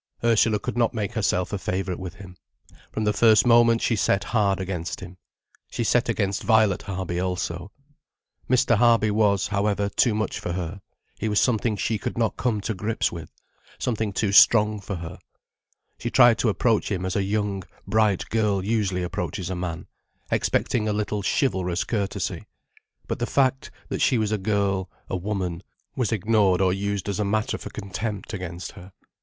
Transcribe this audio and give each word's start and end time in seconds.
Ursula 0.23 0.57
could 0.57 0.75
not 0.79 0.95
make 0.95 1.11
herself 1.11 1.53
a 1.53 1.59
favourite 1.59 1.99
with 1.99 2.15
him. 2.15 2.35
From 2.91 3.03
the 3.03 3.13
first 3.13 3.45
moment 3.45 3.83
she 3.83 3.95
set 3.95 4.23
hard 4.23 4.59
against 4.59 4.99
him. 4.99 5.17
She 5.69 5.83
set 5.83 6.09
against 6.09 6.41
Violet 6.41 6.81
Harby 6.81 7.19
also. 7.19 7.71
Mr. 8.49 8.77
Harby 8.77 9.11
was, 9.11 9.49
however, 9.49 9.89
too 9.89 10.15
much 10.15 10.39
for 10.39 10.53
her, 10.53 10.81
he 11.19 11.29
was 11.29 11.39
something 11.39 11.77
she 11.77 11.99
could 11.99 12.17
not 12.17 12.35
come 12.35 12.61
to 12.61 12.73
grips 12.73 13.11
with, 13.11 13.29
something 13.77 14.11
too 14.11 14.31
strong 14.31 14.79
for 14.79 14.95
her. 14.95 15.19
She 15.99 16.09
tried 16.09 16.39
to 16.39 16.49
approach 16.49 16.89
him 16.91 17.05
as 17.05 17.15
a 17.15 17.21
young, 17.21 17.63
bright 17.85 18.27
girl 18.29 18.65
usually 18.65 19.03
approaches 19.03 19.51
a 19.51 19.55
man, 19.55 19.85
expecting 20.31 20.87
a 20.87 20.93
little 20.93 21.21
chivalrous 21.21 21.83
courtesy. 21.83 22.47
But 23.07 23.19
the 23.19 23.27
fact 23.27 23.69
that 23.89 24.01
she 24.01 24.17
was 24.17 24.31
a 24.31 24.39
girl, 24.39 24.89
a 25.11 25.15
woman, 25.15 25.61
was 25.95 26.11
ignored 26.11 26.59
or 26.59 26.73
used 26.73 27.07
as 27.07 27.19
a 27.19 27.23
matter 27.23 27.59
for 27.59 27.69
contempt 27.69 28.33
against 28.33 28.71
her. 28.71 28.93